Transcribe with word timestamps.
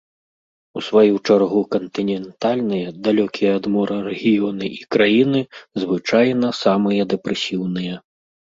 У 0.79 0.81
сваю 0.85 1.15
чаргу 1.27 1.61
кантынентальныя, 1.75 2.87
далёкія 3.09 3.51
ад 3.59 3.65
мора 3.75 3.99
рэгіёны 4.09 4.65
і 4.79 4.83
краіны 4.97 5.41
звычайна 5.85 6.47
самыя 6.65 7.01
дэпрэсіўныя. 7.17 7.95